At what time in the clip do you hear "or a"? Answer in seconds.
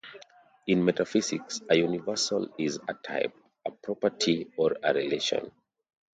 4.57-4.95